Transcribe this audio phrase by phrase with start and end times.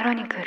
[0.00, 0.44] クロニクル。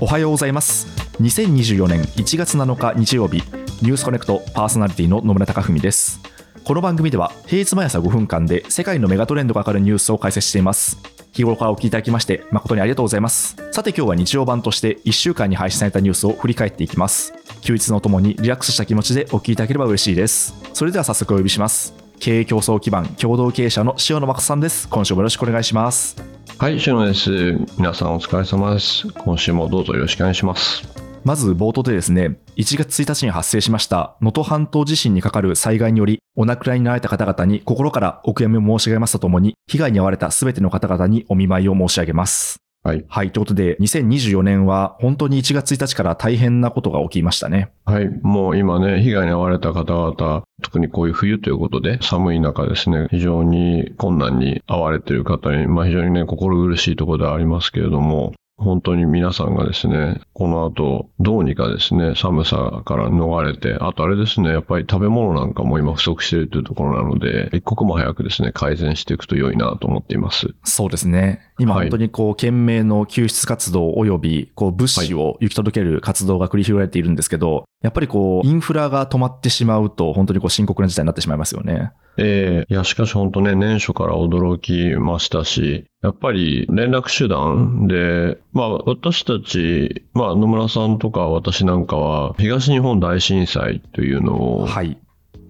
[0.00, 0.88] おはようございます。
[1.20, 3.36] 2024年1月7日日曜日
[3.82, 6.18] ニュースコネクトパーソナリティの野村貴文です。
[6.64, 10.98] この番組では平日毎朝5分間で世界のメガトレンドがかかるニュースを解説しています。
[11.30, 13.54] 日頃からお聞きいただきまして誠にありがとうございます。
[13.70, 17.32] さて今日は日曜版として1週間に配信されたニュースを振り返っていきます。
[17.60, 20.52] 休日のともにリラックスした気持ちでお聞きいただければ嬉しいです。
[20.72, 21.99] それでは早速お呼びします。
[22.20, 27.30] 経営競争基盤共同経営者の塩野誠さんです今週もよろしくお願いしますはい、しのです。
[27.78, 29.08] 皆さんお疲れ様です。
[29.14, 30.86] 今週もどうぞよろしくお願いします。
[31.24, 42.58] まず冒頭でですね、1月1日に発生しました能登半島地震にかかる災害により、お亡くなりになられた方々に心からお悔やみを申し上げますとともに、被害に遭われたすべての方々にお見舞いを申し上げます。
[42.82, 43.04] はい。
[43.08, 47.70] はい、ということで、2024年は本当に1月1日から大変なことが起きましたね。
[47.84, 48.08] はい。
[48.22, 70.54] もう今ね、被害に遭われた方々、特にこういう冬ということで、寒い中ですね、非常に困難に遭われている方に、まあ非常にね、心苦しいところではありますけれども、本当に皆さんがですね、この後、どうにかですね、寒さから逃れて、あとあれですね、やっぱり食べ物なんかも今不足しているというところなので、一刻も早くですね、改善していくと良いなと思っています。
[70.64, 71.40] そうですね。
[71.58, 81.92] 今はい本当にこう、懸命の救出活動及び、こう、物資を行き届ける活動が繰り広げられているんですけど、やっぱりこう、インフラが止まってしまうと、本当にこう、深刻な事態になってしまいますよね。
[82.18, 94.98] ええいや、しかし本当ね、年初から驚きましたし、やっぱり連絡手段で、まあ私たち、まあ野村さんとか私なんかは、東日本大震災というのをはい。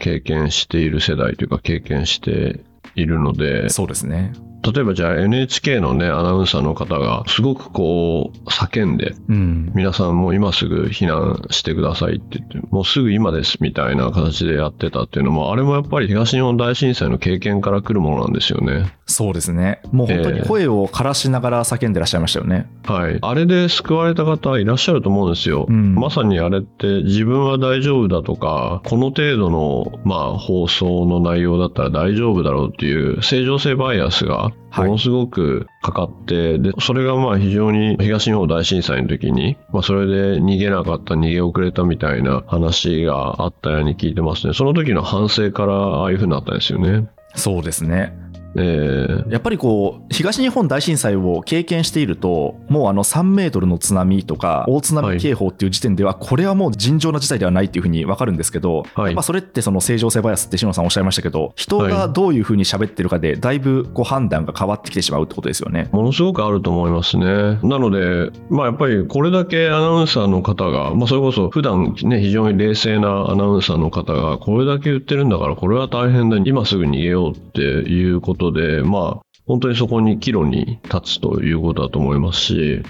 [0.00, 4.32] 経験している世代というか経験しているので、そうですね。
[4.62, 9.72] 例えばじゃあ NHK のね、アナウンサーの方がすごくこう叫んで、うん。
[9.74, 18.92] 皆さんもう今すぐ避難してくださいって言って、もうすぐ今ですみたいな形でやってたっていうのも、あれもやっぱり東日本大震災の経験から来るものなんですよね。
[19.06, 19.80] そうですね。
[19.92, 22.70] もう本当に声を枯らしながら叫んでらっしゃいましたよね。
[22.84, 23.18] はい。
[23.20, 25.66] あれで救われた方いらっしゃると思うんですよ。
[25.68, 44.54] うんまさにあれって自分は大丈夫だとか、この程度の、まあ、放送の内容だったら大丈夫だろうっていう正常性バイアスがはいものすごくかかって、で、それがまあ非常に東日本大震災の時に、まあそれで逃げなかった、逃げ遅れたみたいな話があったように聞いてますね。
[44.54, 47.06] その時の反省からああいう風になったんですよね。
[47.34, 48.16] そうですね。
[48.56, 65.88] ええやっぱりこう、東日本大震災を経験していると、もうあの3メートルの津波とか、大津波警報っていう時点では、これはもう尋常な事態ではないっていうふうにわかるんですけど、はいまあそれってその正常性バイアスって篠野さんおっしゃいましたけど、人がどういうふうに喋ってるかで、だいぶこう判断が変わってきてしまうってことですよね。
[65.92, 67.26] ものすごくあると思いますね。
[67.62, 82.82] なので、まあやっぱりこれだけアナウンサーの方が、まあそれこそ普段ね、非常に冷静なアナウンサーの方が、これだけ言ってるんだから、これは大変だ、今すぐ逃げようっていうことことで、まあ本当にそこに岐路に立つということだと思いますし、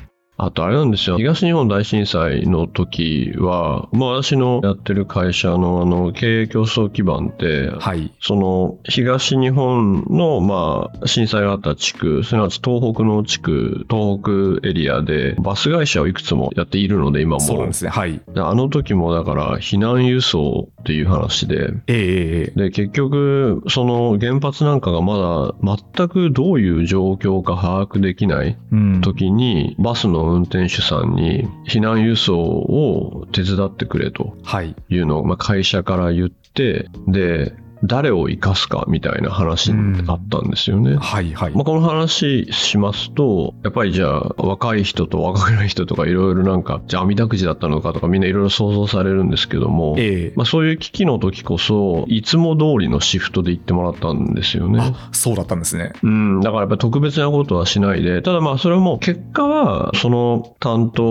[0.42, 1.18] あとあれなんですよ。
[1.18, 8.12] 東日本大震災の時は、まあ私のやってる会社のあの経営競争基盤って、はい。
[8.20, 14.18] その東日本のまあ震災があった地区、すなわち東北の地区、東
[14.60, 17.40] 北エリアでバス会社をいくつもやっているので今も。
[17.40, 17.90] そうなんですね。
[17.90, 18.20] はい。
[18.32, 25.18] であの時もだから避難輸送っていう話で、ええええで、結局、その原発なんかがま
[25.62, 29.00] だ全くどういう状況か把握できないうん。
[29.02, 34.74] 時に、バスの運転手さんに避難輸送を手伝ってくれとはい。
[34.88, 40.96] いうのを、まあ、会社から言って、で、誰を生かすかみたいな話にあったんですよね。
[40.96, 41.32] はい。
[41.32, 41.52] はい。
[41.52, 54.80] まあ、この話しますと、やっぱりじゃあ若い人と若くない人とかいろいろなんか、じゃあ網だくじだったのかとかみんないろいろ想像されるんですけども、ええまあ、そういう危機の時こそ、いつも通りのシフトで行ってもらったんですよね。
[54.80, 55.92] あ、そうだったんですね。
[56.02, 61.04] うん、だからやっぱり特別なことはしないで、ただまあそれも結果は、その担当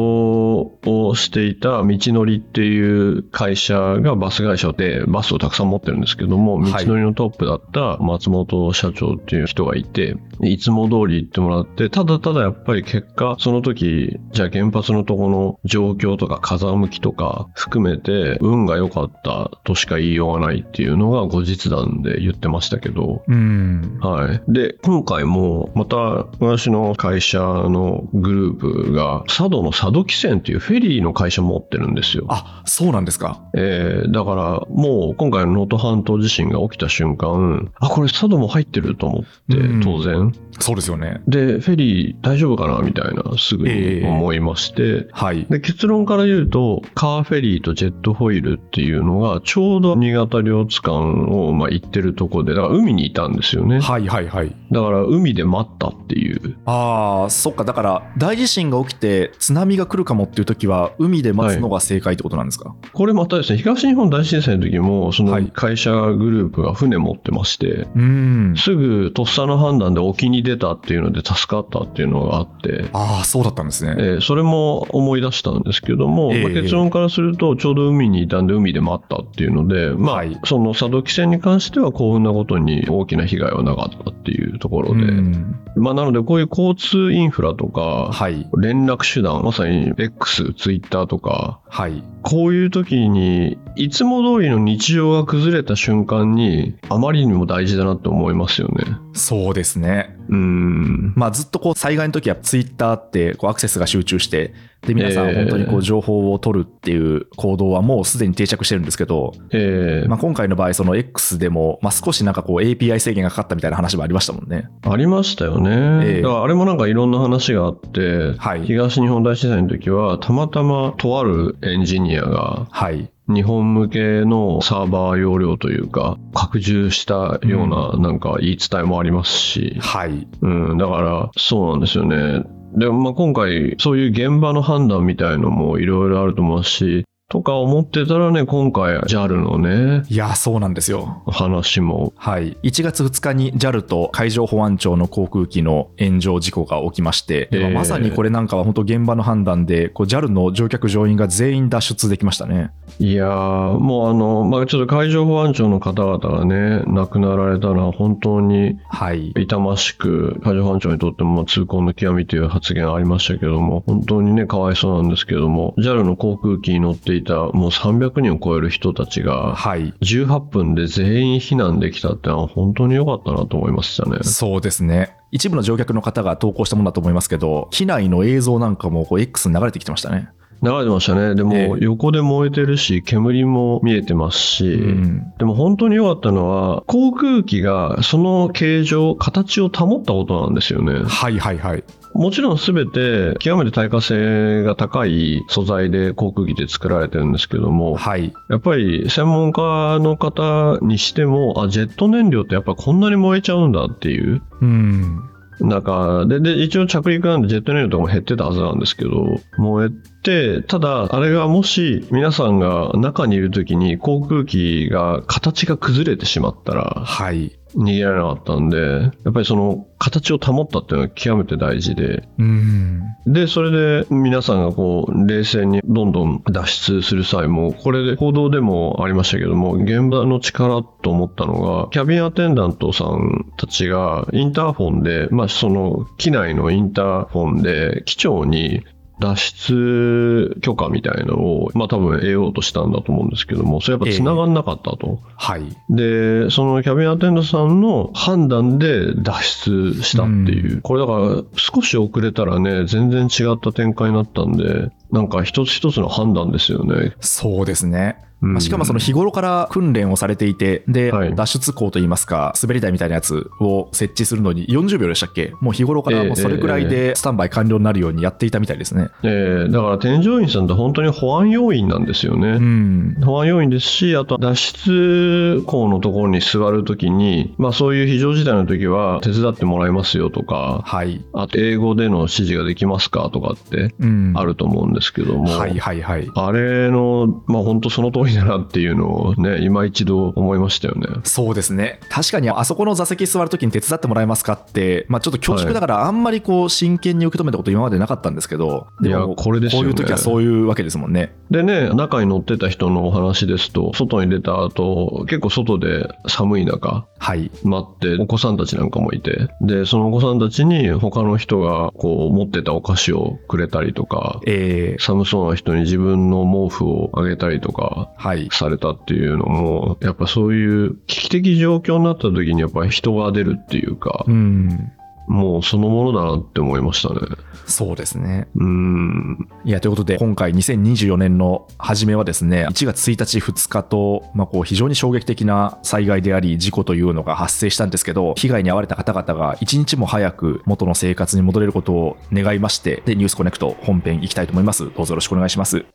[0.85, 23.99] をしていた道のりっていう会社がバス会社でバスをたくさん持ってるんですけども、道はいのりのトップだった松本社長っていう人がいて、いつも通り行ってもらって、ただただやっぱり結果、その時、じゃあ原発のとこの状況とか風向きとか含めて、運が良かったとしか言いようがないっていうのが後日談で言ってましたけど、うん。
[24.01, 24.41] はい。
[24.51, 25.97] で、今回も、また、
[26.39, 32.25] 私の会社のグループが、佐渡の佐渡汽船っていうフェリーの会社持ってるんですよ。
[32.29, 33.41] あ、そうなんですか。
[33.55, 40.33] えーだから、もう、今回の能登半島地震震が起きた瞬間、あ、これ佐渡も入ってると思ってうん、当然。
[40.59, 41.21] そうですよね。
[41.27, 45.45] で、フェリー大丈夫かなみたいな、すぐに思いまして、はい。
[45.49, 53.79] で結論から言うと、カーフェリーとジェットホイールっていうのが、ちょうど新潟領津間をまあ行ってるとこで、だから海にいたんですよね。
[53.79, 54.55] はいはいはい。
[54.71, 56.57] だから海で待ったっていう。
[56.65, 57.63] ああ、そっか。
[57.63, 68.55] だから、大地震が起きて津波が来るかもっていう時は、海で待つのが正解ってことなんですか、これまたですね、東日本大震災の時も、そのはい会社グループが船持ってまして、うーん。
[68.57, 73.95] すぐとっさの判断で沖に出たっていうので助かったっていうのがあって、ああ、そうだったんですね。
[73.97, 88.47] えーそれも思い出したんですけども、ええまあ結論からすると、ちょうど海にいたんで海で待ったっていうので、まあ、はいその佐渡汽船に関しては幸運なことに大きな被害はなかったっていうところで、うんまあなのでこういう交通インフラとか、はい。
[88.57, 92.03] 連絡手段、まさに X、Twitter とか、はい。
[92.21, 98.85] こういう時に、いつも通りの日常が崩れた瞬間に、あまりにも大事だなって思いますよね。
[99.13, 100.15] そうですね。
[100.29, 101.13] うーん。
[101.15, 114.69] まあ、ずっとこう災害の時はツイッターってこうアクセスが集中してで皆さんええ本当にこう情報を取るっていう行動はもうすでに定着してるんですけど、えーまあ、今回の場合その X でも、まあ、少しなんかこう API 制限がかかったみたいな話もありましたもんね。
[114.83, 115.69] ありましたよね。
[116.05, 123.09] ええだからあれもなんかいろんな話があって、はい東日本大震災の時は、たまたまとあるエンジニアが、はい。
[123.33, 130.27] 日本向けのサーバー容量というか、拡充したようななんか言い伝えもありますし、はい。
[130.41, 132.43] うん、だからそうなんですよね。
[132.75, 141.21] でもまあ今回、そういう現場の判断みたいのもいろいろあると思うし、とか思ってたらね、今回 JAL のね、いや、そうなんですよ。
[141.27, 152.71] 話も、はい、1月2日に JAL と海上保安庁の航空機の炎上事故が起きまして、ええまさにこれなんかは本当現場の判断で JAL の乗客乗員が全員脱出できましたね。
[152.97, 159.33] いやー、もうあの、まあちょっと海上保安庁の方々がね、亡くなられたのは本当にはい。
[159.37, 169.93] 痛ましく、海上保安庁にとってもまあ痛恨の極みという発言ありましたけども、本当にね、かわいそうなんですけども、JAL の航空機に乗っていたもう300人を超える人たちが、はい。
[170.01, 174.19] 18分で全員避難できたってのは本当に良かったなと思いましたね。
[174.23, 175.15] そうですね。
[175.31, 180.29] 一部の乗客の方が投稿したものだと思いますけど、機内の映像なんかもこう X に流れてきてましたね。
[180.61, 181.35] 流れてましたね。
[181.35, 191.01] でも、ええ横で燃えてるし、煙も見えてますし、うんでも本当に良かったのは、航空機がその形状、形を保ったことなんですよね。
[191.05, 191.83] はいはいはい。
[192.19, 198.33] もちろん全て極めて耐火性が高い素材で航空機で作られてるんですけども、はい。
[198.49, 204.41] やっぱり専門家の方にしても、あ、ジェット燃料ってやっぱこんなに燃えちゃうんだっていう。
[204.59, 205.29] うん。
[205.61, 209.89] 中で、で、一応着陸なんでジェット燃料とかも減ってたはずなんですけど、燃え
[210.23, 217.58] て、ただ、あれがもし皆さんが中にいる時に航空機が形が崩れてしまったらはい。
[217.75, 223.01] 逃げられなかったんで、やっぱりその形を保ったっていうのは極めて大事で、うん。
[223.27, 238.83] で、それで皆さんがこう、冷静にどんどん脱出する際も、これで報道でもありましたけども、現場の力と思ったのが、キャビンアテンダントさんたちがインターフォンで、まあその機内のインターフォンで、機長に
[239.19, 245.19] 脱出許可みたいのを、まあ多分得ようとしたんだと思うんですけども、それやっぱ繋がんなかったと。
[245.35, 245.63] はい。
[245.89, 250.73] で、そのキャビンアテンダントさんの判断で脱出したっていう。
[250.73, 257.13] うんこれだから少し遅れたらね、全然違った展開になったんで、なんか一つ一つの判断ですよね。
[257.19, 258.17] そうですね。
[258.41, 265.53] うんまあしかもその日頃から訓練をされていて、で、はい脱出口といいますか、滑り台みたいなやつを設置するのに40秒でしたっけ？
[265.61, 269.09] もう日頃からもうそれくらいでスタンバイ完了になるようにやっていたみたいですね。
[269.23, 272.49] えーだから添乗員さんって本当に保安要員なんですよね。
[272.49, 273.15] うん。
[273.23, 281.23] 保安要員ですし、あと脱出口のところに座るときに、まあそういう非常事態の時は手伝ってもらいますよとか、はい。
[281.33, 284.33] あと英語での指示ができますかとかってうん。
[284.35, 286.29] あると思うんですけども、はいはいはい。
[286.33, 291.07] あれの、まあ本当その通りだなっていうのをね、今一度思いましたよね。
[291.23, 291.99] そうですね。
[292.09, 301.35] 確かにあそこの座席座るときに手伝ってもらえますかって、まあちょっと恐縮ながらあんまりこう真剣に受け止めたこと今までなかったんですけど、でもいやこれですよねこういう時はそういうわけですもんね。
[301.51, 307.51] でね、中に乗ってた人のお話ですと、外に出た後、結構外で寒い中、はい。
[307.63, 318.18] 待って、お子さんたちなんかもいて、で、そのお子さんたちに他の人がこう持ってたお菓子をくれたりとか、えー、寒そうな人に自分の毛布をあげたりとか、はい。
[318.51, 324.91] されたっていうのも、やっぱそういう危機的状況になった時にやっぱり人が出るっていうか、うん。
[325.29, 327.19] もうそのものだなって思いましたね。
[327.67, 328.47] そうですね。
[328.55, 329.47] うん。
[329.63, 344.85] いや、ということで、今回2024年の初めはですね、1月1日、2日と、まあ、こう、非常に衝撃的な災害であり、事故というのが発生したんですけど、被害に遭われた方々が一日も早く元の生活に戻れることを願いまして、で、ニュースコネクト本編行きたいと思います。
[344.85, 345.85] どうぞよろしくお願いします。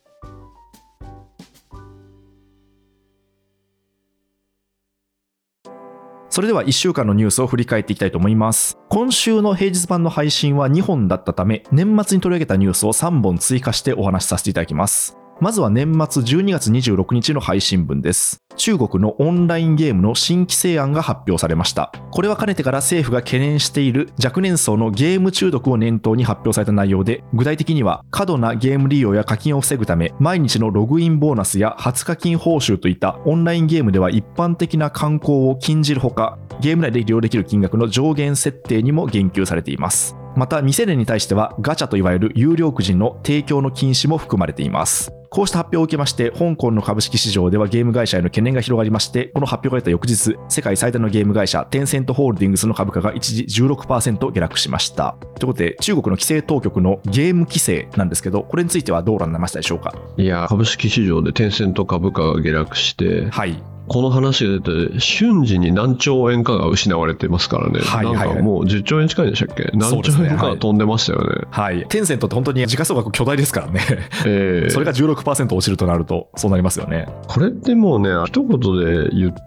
[6.34, 8.76] それでは1週間のニュースを振り返っていきたいと思います。
[8.88, 15.16] 今週の平日版の配信は2本だったため、年末に取り上げたニュースを3本追加してお話しさせていただきます。
[15.40, 18.40] まずは年末12月26日の配信分です。
[18.56, 21.92] 中国のオンラインゲームの新規制案が発表されました。
[22.12, 40.16] これはかねてから政府が懸念している若年層のゲーム中毒を念頭に発表された内容で、具体的には過度なゲーム利用や課金を防ぐため、毎日のログインボーナスや初課金報酬といったオンラインゲームでは一般的な観光を禁じるほか、ゲーム内で利用できる金額の上限設定にも言及されています。
[40.36, 45.12] また未成年に対してはガチャといわれる有料くじの提供の禁止も含まれています。
[45.34, 55.16] こうした発表を受けまして、香港の株式市場ではゲーム会社への懸念が広がりまして、この発表が出た翌日、世界最大のゲーム会社、テンセントホールディングスの株価が一時16%下落しました。
[55.20, 59.92] ということで、中国の規制当局のゲーム規制なんですけど、これについてはどう覧になりましたでしょうか？
[60.16, 63.60] いや、株式市場でテンセント株価が下落して、はい。
[63.86, 67.80] この話が出て、瞬時に何兆円かが失われてますからね。
[67.80, 69.70] はいはいはいなんかもう10兆円近いんでしたっけ？
[69.74, 71.46] 何兆円かが飛んでましたよね。
[71.50, 71.84] はい。
[71.88, 73.80] テンセントって本当に時価総額巨大ですからね。
[74.26, 77.06] ええそれが16%落ちるとなると、そうなりますよね。
[77.26, 79.42] これってもうね、一言で言って、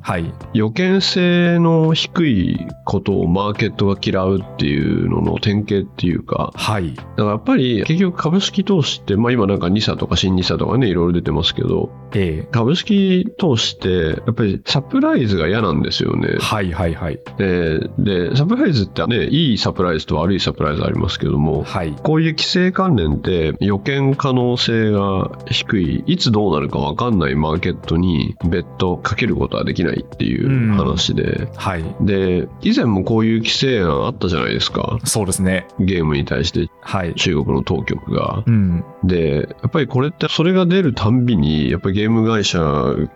[0.00, 0.32] はい。
[0.52, 6.94] 予見性の低いことをマーケットが嫌うっていうのの典型っていうか、はい。
[6.94, 16.36] だからやっぱり結局株式投資って、まあ今なんか NISA とか新 NISA とかね、いろいろ出てますけど、え株式投資ってやっぱりサプライズが嫌なんですよねえ。
[16.38, 17.20] はいはいはい。
[17.38, 21.94] でで、サプライズってね、いいサプライズと悪いサプライズありますけども、はい。
[22.02, 31.84] こういう規制関連って予見可能性が低い、いつどうなるか分かんないマーケットに別途かけることはできないっていう話で、はい。
[32.00, 34.98] で、以前もこういう規制案あったじゃないですか。
[35.04, 35.66] そうですね。
[35.78, 37.14] ゲームに対してはい。
[37.14, 38.42] 中国の当局が。
[38.46, 38.84] うん。
[39.04, 42.60] で、やっぱりこれって、それが出るたんびに、やっぱりゲーム会社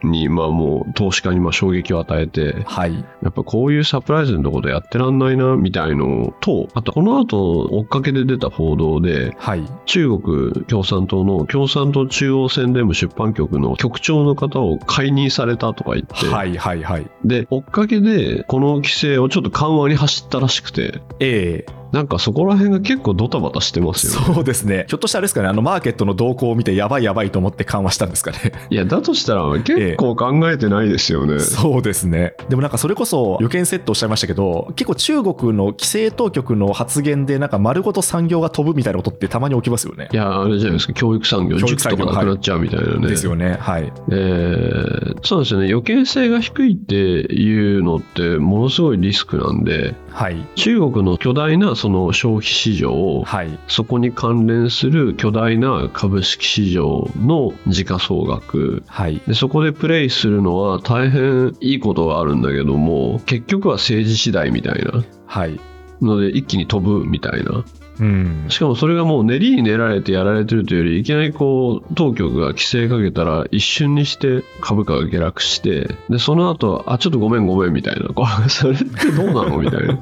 [0.02, 2.94] に、まあもう投資家にまあ衝撃を与えて、はい。
[3.22, 9.62] やっぱこういうサプライズのところでやってらんないな、みたいのと、あとこの後追っかけで出た報道で、はい。
[9.84, 17.10] 中国共産党の共産党中央宣伝部出版局の局長の方を解任されたとか言って、はいはいはい。
[17.24, 24.34] で、追っかけでこの規制をちょっと緩和に走ったらしくて、ええなんかそこら辺が結構ドタバタしてますよね。
[24.34, 24.86] そうですね。
[24.88, 28.52] ひょっとしたらあれですかね、あのマーケットの動向を見て、やばいやばいと思って緩和したんですかね。
[28.70, 31.38] いや、だとしたら結構考えてないですよね。
[31.40, 32.34] そうですね。
[32.48, 40.16] でもなんかそれこそ予見セットおっしゃいましたけど、結構中国の規制当局の発言で、なんか丸ごと産業が飛ぶみたいなことってたまに起きますよねい。
[40.16, 43.08] や、あれじゃないですか、教育産業、教育塾産業とかなくなっちゃうみたいなね。
[43.08, 43.56] ですよね。
[43.60, 43.92] はい。
[44.10, 50.44] えーそうですよね、予見性が低いっていうのって、ものすごいリスクなんで、はい。
[50.56, 53.56] 中国の巨大なその消費市場、はい。
[53.68, 59.22] そこに関連する巨大な株式市場の時価総額、はい。
[59.28, 65.60] でそこでプレイするのは大変いいことがあるんだけども、結局は政治次第みたいなはい。
[66.02, 67.64] ので、一気に飛ぶみたいな。
[68.00, 68.44] うん。
[68.48, 79.98] しかもそれがもう練りに練られてやられてるというより、いきなりこう、当局が規制かけたら、一瞬にして株価が下落して、で、その後、あ、ちょっとごめんごめんみたいな、こうそれってどうなのみたいな。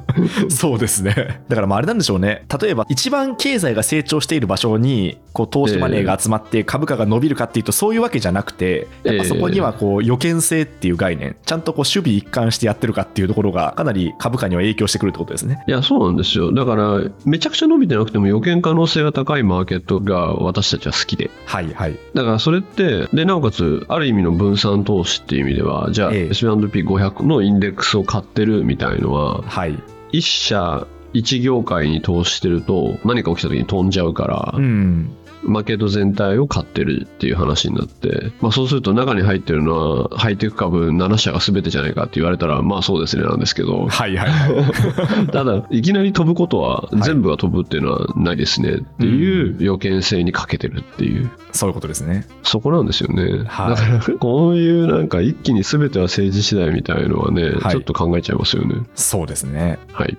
[0.49, 1.41] そうですね。
[1.47, 2.45] だからまああれなんでしょうね。
[2.61, 15.63] 例えば一番経済が成長している場所にこう投資マネーが集まって株価が伸びるかっていうとそういうわけじゃなくて、やっぱそこにはこう予見性っていう概念、ちゃんとこう守備一貫してやってるかっていうところがかなり株価には影響してくるってことですね。
[15.67, 16.51] いや、そうなんですよ。
[16.53, 21.29] だから、めちゃくちゃ伸びてなくても予見可能性が高いマーケットが私たちは好きで。
[21.45, 21.97] はいはい。
[22.13, 29.77] だからそれって、で、なおかつ、ある意味の分散投資っていう意味では、じゃあ、ええ S&P500 のインデックスを買ってるみたいのは、はい。
[30.11, 35.09] 一社、一業界に投資してると、何か起きた時に飛んじゃうから、うん。
[35.43, 43.87] マーケット全体を買ってるっていう話になって、まあ、そうすると中に入ってるのはハイテク株7社が全てじゃないかって言われたらまあそうですねなんですけど。
[43.87, 44.29] はいはい。
[44.29, 45.27] はい。
[45.27, 48.77] ただいきなり飛ぶことは全部が飛ぶっていうのはないですね。
[48.77, 51.29] っていう予見性に欠けてるっていう。
[51.51, 52.27] そういうことですね。
[52.43, 53.75] そこなんですよね、はい。
[53.75, 57.71] だからこういうなんか一気に全ては政治次第みたいのはね、はい。
[57.71, 58.75] ちょっと考えちゃいますよね。
[58.95, 59.79] そうですね。
[59.91, 60.17] はい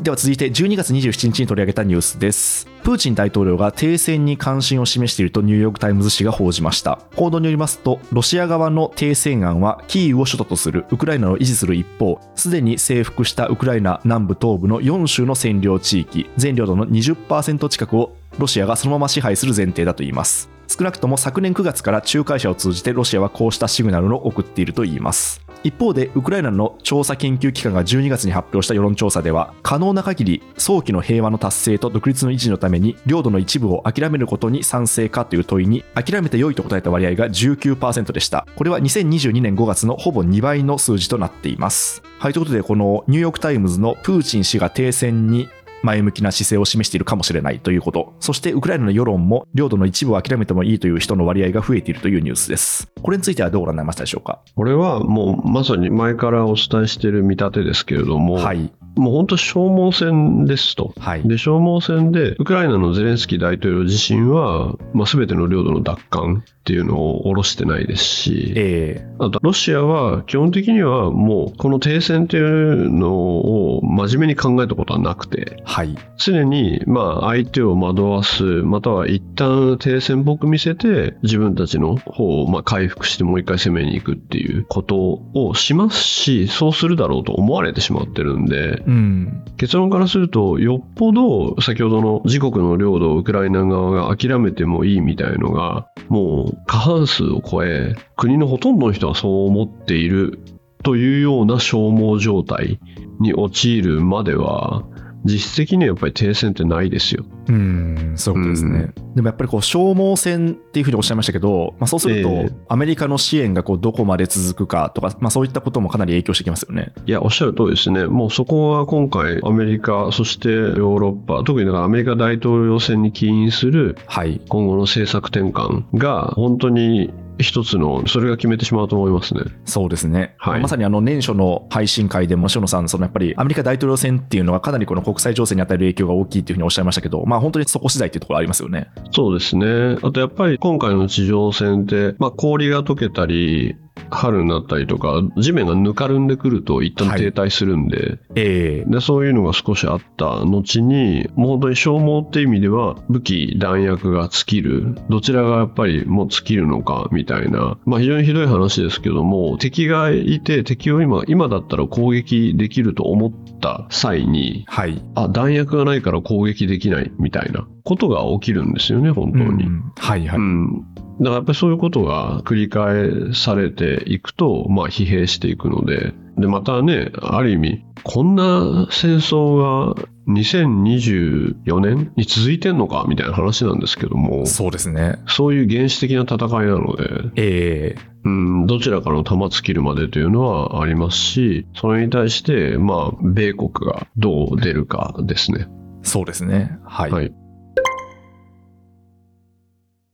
[0.00, 2.66] では続いて12月27日に取り上げたニュースです。
[2.82, 6.98] プーチン大統領が停戦に関心を示しているとニューヨーク・タイムズ紙が報じました。
[7.14, 20.50] 報道によりますと、ロシア側の停戦案はキーウを首都とするウクライナを維持する一方、すでに征服したウクライナ南部東部の4州の占領地域、全領土の20%近くをロシアがそのまま支配する前提だといいます。
[20.66, 25.41] 少なくとも昨年9月から仲介者を通じてロシアはこうしたシグナルを送っているといいます。
[25.64, 38.46] 一方で、ウクライナの調査研究機関が12月に発表した世論調査では、可能な限り早期の平和の達成と独立の維持のために、領土の一部を諦めることに賛成かという問いに、諦めて良いと答えた割合が19%でした。
[38.56, 42.02] これは2022年5月のほぼ2倍の数字となっています。
[42.18, 45.48] はい、ということで、このニューヨーク・タイムズのプーチン氏が停戦に
[45.82, 48.14] 前向きな姿勢を示しているかもしれないということ。
[48.20, 52.88] そしてウクライナの世論も領土の一部を諦めてもいいという人の割合が増えているというニュースです。
[53.02, 54.40] これについてはどうご覧になりましたでしょうか？
[54.54, 58.72] これはもうまさに前からお伝えしている見立てですけれども、はい。
[58.94, 60.92] もう本当消耗戦ですと。
[60.98, 61.26] はい。
[61.26, 75.96] で、消耗戦で、ウクライナのゼレンスキー大統領自身は、まあ、全ての領土の奪還っていうのを下ろしてないですし、えあと、ロシアは基本的にはもう、この停戦っていうのを真面目に考えたことはなくて、ー、はい。
[76.18, 89.44] 常に、まあ、相手を惑わす、または一旦停戦っぽく見せて、自分たちの方を、まあ、回復してもう一回攻めに行くっていうことをしますし、そうするだろうと思われてしまってるんで、うん。
[89.56, 100.40] 結論からすると、よっぽど先ほどの自国の領土をウクライナ側が諦めてもいいみたいのが、もう過半数を超え、国のほとんどの人はそう思っている
[100.82, 102.80] というような消耗状態
[103.20, 104.84] に陥るまでは、
[105.24, 107.24] 実質的にはやっぱり停戦ってないですよ。
[107.48, 108.92] うん、そうですね。
[109.14, 116.92] でもやっぱりこう消耗戦っていうふうにおっしゃいましたけど、まあ、そうすると、ええアメリカの支援がこうどこまで続くかとか、まあ、そういったこともかなり影響してきますよね。
[117.06, 118.06] いや、おっしゃる通りですね。
[118.06, 124.40] もうそこは今回、アメリカ、そしてヨーロッパ、特にだからアメリカ大統領選に起因するはい。
[124.48, 129.42] 今後の政策転換が本当に一つの、それが決めてしまうと思いますね。
[129.64, 130.34] そうですね。
[130.38, 138.90] はいまさにあの年初の配信会でも、塩野さん、そのやっぱりアメリカ大統領選っていうのはかなりこの国際情勢に与える影響が大きいっていうふうにおっしゃいましたけど、まあ本当にそこ次第っていうところありますよね。
[139.10, 139.98] そうですね。
[140.02, 143.76] あとやっぱり今回の地上戦って、まあ氷が溶けたり、
[144.10, 154.94] 春になったりとか、地面がぬかるんでくると一旦停滞するんで、ええで、そういうのが少しあった後に、もう本当に消耗っていう意味では、武器、弾薬が尽きる。
[155.08, 157.78] どちらがやっぱりもう尽きるのか、みたいな。
[157.84, 165.02] まあ非常にひどい話ですけども、敵がいて、敵を今、今だったら攻撃できると思った際に、はい。
[165.14, 169.64] あ、弾薬がないから攻撃できない、みたいなことが起きるんですよね、本当に。
[169.64, 170.38] うんはいはい。
[170.38, 170.84] うん。
[171.20, 183.04] だからやっぱりそういうことが繰り返されていくと、まあ疲弊していくので、で、またね、ある意味、こんな戦争が2024年に続いてんのか？
[183.08, 185.18] みたいな話なんですけども、そうですね。
[185.26, 187.04] そういう原始的な戦いなので、
[187.36, 195.66] ええうん、どちらかの弾尽きるまでというのはありますし、それに対して、まあ、米国がどう出るかですね。
[196.02, 196.78] そうですね。
[196.84, 197.10] はい。
[197.10, 197.34] はい。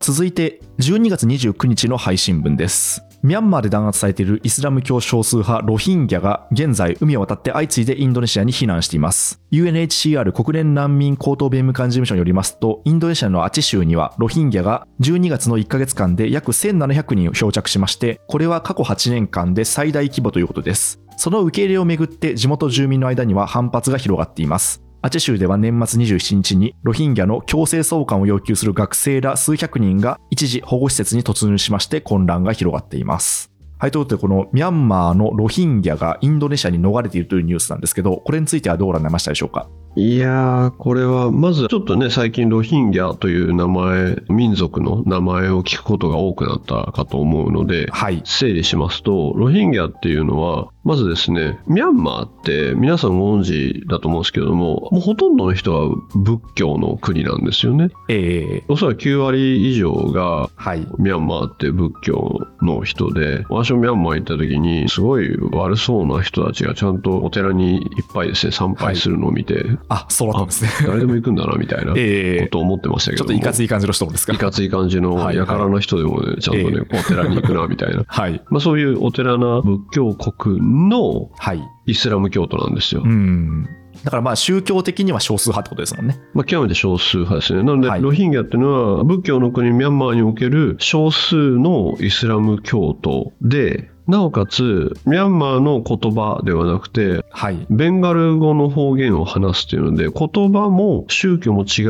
[0.00, 3.04] 続いて12月29日の配信分です。
[3.24, 9.40] ミャンマーで弾圧されているイスラム教少数派ロヒンギャが現在海を渡って相次いでインドネシアに避難しています。
[9.50, 21.00] UNHCR 国連難民高等弁務官事務所によりますとインドネシアのアチ州にはロヒンギャが12月の1ヶ月間で約1700人を漂着しましてこれは過去8年間で最大規模ということです。
[21.16, 24.87] その受け入れをめぐって地元住民の間には反発が広がっています。
[25.00, 33.52] アチェ州では年末27日にロヒンギャの強制送還を要求する学生ら数百人が一時保護施設に突入しまして混乱が広がっています。
[33.78, 39.68] はい、ということで、このミャンマーのロヒンギャがインドネシアに逃れているというニュースなんですけど、これについてはどうご覧になりましたでしょうか？
[39.96, 48.22] いやー、これは、まずちょっとね、最近ロヒンギャという名前、民族の名前を聞くことが多くなったかと思うので、はい。
[48.24, 57.90] 整理しますと、ロヒンギャっていうのは、まずですね、ミャンマーって皆さんご存知だと思うんですけども、もうほとんどの人は仏教の国なんですよね。
[58.08, 60.86] えー、おそらく9割以上がはい。
[60.98, 70.70] ミャンマーって仏教の人で、私もミャンマー行った時に、すごい悪そうな人たちがちゃんとお寺にいっぱいですね、参拝するのを見て、あ、そうだったんですね。
[70.86, 73.38] 誰でも行くんだな、みたいな こえー、とを思ってましたけちょども。
[73.38, 74.32] っといかつい感じの人もですか？
[74.32, 78.04] いかつい感じのはいやからな人でもね、ちゃんとね、えお寺に行くな、みたいな。
[78.08, 78.42] はい。
[78.50, 81.62] まあそういうお寺な仏教国のはい。
[81.86, 83.02] イスラム教徒なんですよ。
[83.04, 83.66] うん。
[84.04, 86.20] だからまあ宗教的には少数派ってことですもんね。
[86.34, 87.62] まあ極めて少数派ですね。
[87.62, 97.66] なので、はいロヒンギャっていうのは仏教の国ミャンマーにおける少数のイスラム教徒で、なおかつ、ミャンマーの言葉ではなくて、はい。
[97.68, 101.82] ベンガル語の方言を話すっていうので、言葉も宗教も違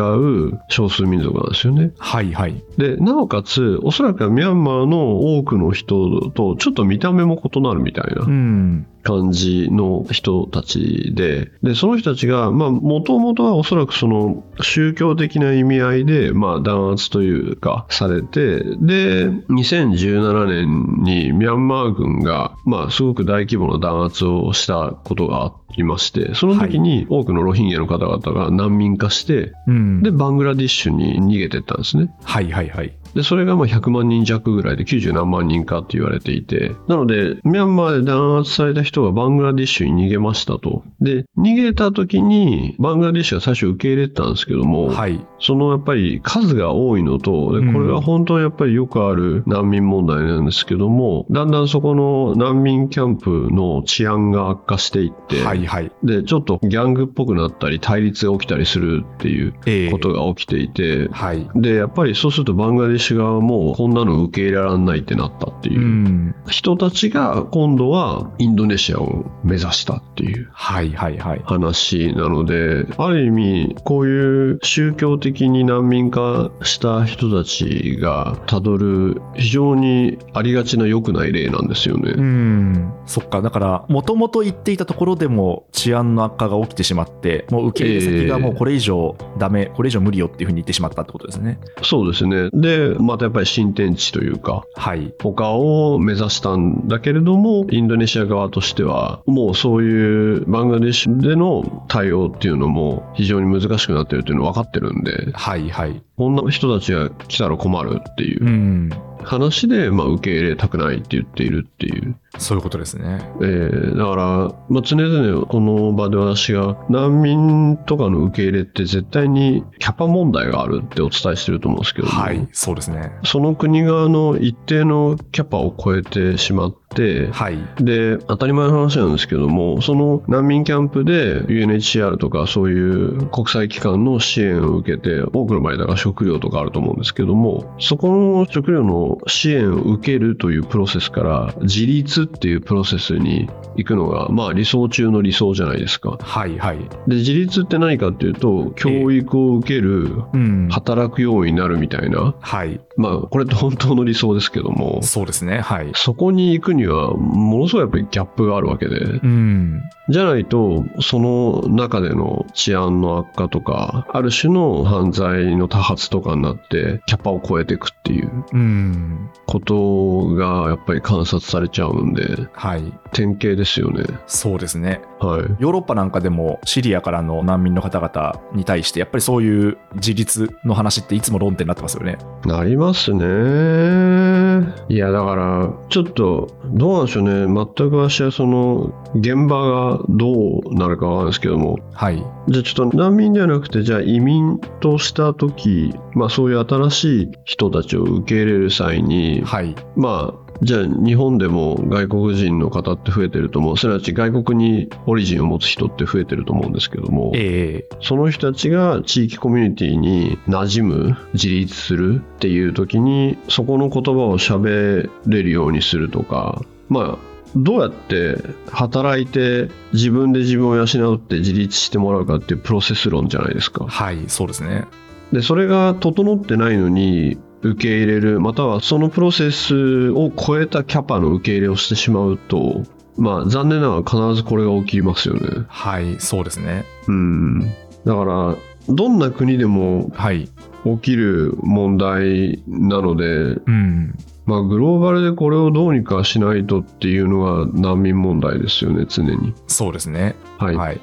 [0.49, 1.93] う少数民族なんですよね。
[1.97, 2.61] はいはい。
[2.77, 8.87] で、なおかつ、おそらくミャンマーの多くの人とちょっと見た目も異なるみたいなうん。
[9.03, 30.03] 感じの人たちで、で、その人たちが、まあ、もともとはおそらくその宗教的な意味合いで、まあ、弾圧というか、されて、で、2017年にミャンマー軍が、まあ、すごく大規模な弾圧をしたことがありまして、その時に多くのロヒンギャの方々が難民化して、うん。
[30.03, 32.13] で、バングラディッシュに逃げてったんですね。
[32.25, 32.98] はいはいはい。
[33.15, 40.85] で、それがまあ100万人弱ぐらいで90何万人かって言われていて、なので、ミャンマーで弾圧された人がバングラディッシュに逃げましたと。
[41.01, 45.25] で、逃げた時に、バングラディッシュは最初受け入れてたんですけども、はい。
[45.41, 55.93] そのやっぱり数が多いのと、でうんこれが本当にやっぱりよくある難民問題なんですけども、だんだんそこの難民キャンプの治安が悪化していって、はいはい。
[56.03, 61.49] で、ちょっとギャングっぽくなったり、対立が起きたりするっていうええことが起きていて、はい。
[61.55, 65.73] で、やっぱりそうするとバングラディッシュ側もこんなの受け入れられないってなったってう。
[65.73, 71.43] いうん人たちが今度はインドネシアを目指したっていうはいはいはい。
[71.45, 82.13] 話なので、ある意味こういう宗教的に難民化した人たちがたどる非常にありがちな良くない例なんですよね。
[82.17, 82.93] うん。
[83.07, 83.43] そっか。
[83.43, 91.59] だから、もともと言っていたところでも治安の悪化が起きてしまって、もう受け入れ先がもうこれ以上ダメ、これ以上無理よっていうふうに言ってしまったってことですね。
[91.83, 92.51] そうですね。
[92.53, 95.13] で、またやっぱり新天地というか、はい。
[95.21, 106.03] 他を目指したんだけれども、インドネシア側としては、もうそういうバングラデシュでの対応っていうのも非常に難しくなってるっていうの分かってるんで、はいはい。
[106.17, 108.91] こんな人たちが来たら困るっていううん
[109.25, 112.17] 話で、まあ、受け入れたくないって言っているっていう。
[112.37, 113.21] そういうことですね。
[113.41, 114.25] えーだから、
[114.69, 122.49] まあ、常々この場で私が難民とかの受け入れって絶対にキャパ問題があるってお伝えしてると思うんですけども、はい。
[122.53, 123.13] そうですね。
[123.25, 127.59] その国側の一定のキャパを超えてしまって、はい。
[127.81, 146.19] で、当たり前の話なんですけども、その難民キャンプで UNHCR とかそういう国際機関の支援を受けて、多くの場合だから食料とかあると思うんですけども、そこの食料の支援を受けるというプロセスから自立っていうプロセスに行くのが、まあ理想中の理想じゃないですか。
[146.21, 146.79] はいはい。
[147.07, 150.69] で、自立って何かっていうと、教育を受ける、うん。
[150.71, 152.81] 働くようになるみたいな、はい。
[152.97, 155.61] まあこれって本当の理想ですけども、そうですね。
[155.61, 155.91] はい。
[155.95, 159.83] そこに行くには、ものすごいやっぱりギャップがあるわけで、うん。
[160.09, 169.29] じゃないと、その中での治安の悪化とか、ある種の犯罪の多発とかになって、キャパを超えていくっていううん。
[169.47, 172.93] ことがやっぱり観察されちゃうんで、はい。
[173.13, 174.05] 典型ですよね。
[174.27, 175.01] そうですね。
[175.21, 175.41] はい。
[175.59, 182.19] ヨーロッパなんかでもシリアからの難民の方々に対してやっぱりそういう自立の話っていつも論点になってますよね。
[182.45, 184.75] なりますね。
[184.89, 187.47] いや、だから、ちょっと、どうなんでしょうね。
[187.47, 192.25] 全く私はその、現場がどうなるかわかんないですけども、はい。
[192.49, 199.75] じゃあちょっと難民ではなくて、じゃあ移民としたとき、まあそういう新しい人たちを受け入れる際に、はい。
[199.97, 203.77] まあ、じゃあ日本でも外国人の方って増えてると思う。
[203.77, 218.37] すなわち外国にオリジンを持つ人って増えてると思うんですけども、ええその人たちが地域コミュニティに馴染む、自立するっていう時に、そこの言葉を喋れるようにするとか、まあ、どうやって
[218.71, 223.87] 働いて自分で自分を養って自立してもらうかっていうプロセス論じゃないですか。
[223.87, 224.85] はい、そうですね。
[225.33, 232.83] で、それが整ってないのに受け入れる、またはそのプロセスを超えたキャパの受け入れをしてしまうと、
[233.17, 235.65] まあ残念ながら必ずこれが起きますよね。
[235.69, 236.85] はい、そうですね。
[237.09, 237.61] うん。
[238.05, 238.57] だから、
[238.89, 240.49] どんな国でもはい。
[240.85, 244.15] 起きる問題なので、うん。
[244.47, 249.53] まあグローバルでこれをどうにかしないとっていうのが難民問題ですよね、常に。
[249.67, 250.37] そうですね。
[250.59, 250.77] はい。
[250.77, 251.01] はい。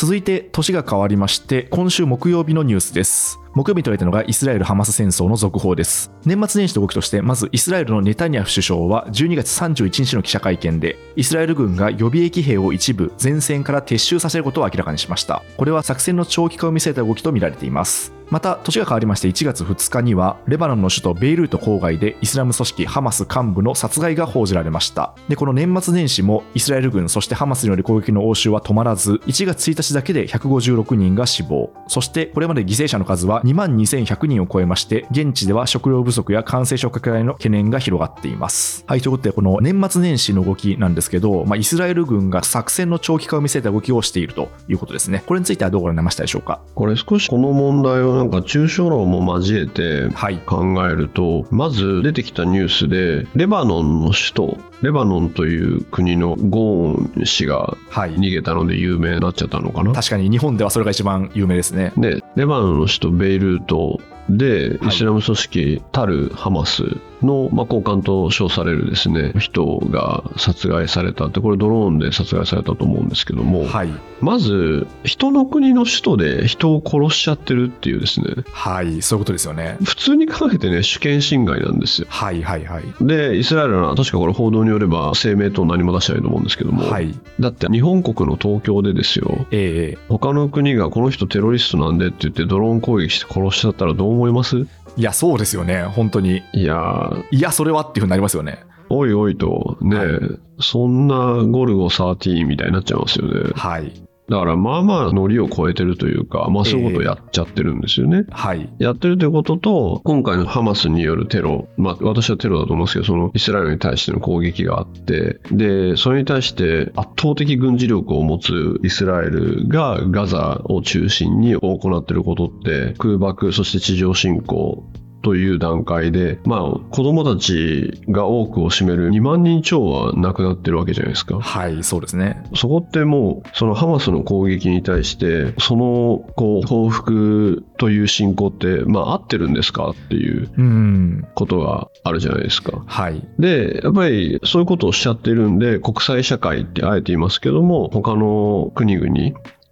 [0.00, 6.12] 続いて年が変わりまして今週木曜日のニュースです木曜日に取れたのがイスラエル・ハマス戦争の続報です。
[6.24, 15.42] 年末年始の動きとしてまずイスラエルのネタニヤフ首相は12月31日の記者会見でイスラエル軍が予備役兵を一部前線から撤収させることを明らかにしました。
[15.56, 18.12] これは作戦の長期化を見据えた動きとみられています。
[18.30, 25.14] また年が変わりまして1月2日にはレバノンの首都ベイルート郊外でイスラム組織ハマス幹部の殺害が報じられました。
[25.28, 31.72] でこの年末年始もイスラエル軍そしてハマスによる攻撃の応酬は止まらず1月1日だけで156人が死亡。
[31.88, 38.84] そしてこれまで犠牲者の数はは2万2100人を超えまして、現地では食料不足や感染症拡大の懸念が広がっています。
[38.86, 45.22] はい、ということで、この年末年始の動きなんですけど、まあ、イスラエル軍が作戦の長期化を見せた動きをしているということですね。
[45.26, 46.60] これについてはどうご覧になりましたでしょうか？
[46.74, 50.38] これ少しこの問題をなんか抽象論も交えてはい。
[50.46, 58.14] 考えるとまず出てきたニュースでレバノンの首都レバノンという国のゴーン氏がはい。
[58.16, 59.92] 逃げたので有名になっちゃったのかな？
[59.92, 61.92] 確かに日本ではそれが一番有名ですね。
[61.96, 66.84] でレバノンの首都ベイルートではいイスラム組織タル・ハマス
[67.22, 73.92] の、まあ、高官と称されるですね人が殺害されたってこれドローンで殺害されたと思うんですけども、はい。
[74.20, 79.02] まず人の国の首都で人を殺しちゃってるっていうですねはい。
[79.02, 79.78] そういうことですよね。
[79.82, 82.84] 普通に考えてね主権侵害なんですよはいはいはい。
[83.00, 87.14] でイスラエルは確かこれ報道によれば声明と何も出してないと思うんですけども、はい。
[87.38, 94.66] だって日本国の東京でですよええ他の国がこの人テロリストなんでって言ってドローン攻撃して殺しちゃったらどう思います？
[94.96, 95.84] いや、そうですよね。
[95.84, 96.42] 本当に。
[96.52, 98.64] いやーいや、それはっていうふうになりますよね。
[98.88, 99.78] おいおいと。
[99.80, 100.20] ね、はい。
[100.60, 103.50] そんなゴルゴ13みたいになっちゃいますよね。
[103.54, 103.92] はい。
[104.30, 108.72] だからまあまあノリを超えてるというかまあそういうことをやっちゃってるんですよね、はい。
[108.78, 124.84] やってるということと、今回のハマスによるテロ、まあ私はテロだと思いますけど、そのイスラエルに対しての攻撃があって、で、それに対して圧倒的軍事力を持つイスラエルがガザを中心に行っていることって、空爆、そして地上侵攻、
[125.22, 131.40] という段階で、まあ、子供たちが多くを占める2万人超は亡くなってるわけじゃないですか。
[131.40, 132.42] はい、そうですね。
[132.54, 139.90] そこってもう、そのハマスの攻撃に対して、その、こう、報復という進行って、まあ、合ってるんですか？
[139.90, 141.26] っていううん。
[141.34, 142.82] ことがあるじゃないですか。
[142.86, 143.22] はい。
[143.38, 149.08] で、やっぱりそういうことをしちゃってるんで、国際社会ってあえて言いますけども、他の国々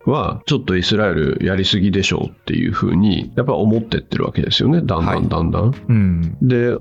[0.08, 4.80] は、ちょっとイスラエルやりすぎでしょうっていうふうに、やっぱり思ってってるわけですよね。
[4.82, 5.74] だんだはいんだんだん。
[5.88, 6.36] うん。
[6.42, 6.76] で、